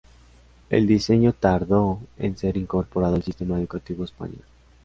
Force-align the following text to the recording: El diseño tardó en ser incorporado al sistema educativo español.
El 0.71 0.87
diseño 0.87 1.31
tardó 1.31 1.99
en 2.17 2.35
ser 2.35 2.57
incorporado 2.57 3.17
al 3.17 3.21
sistema 3.23 3.59
educativo 3.59 4.03
español. 4.03 4.41